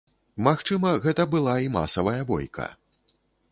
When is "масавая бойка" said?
1.77-2.69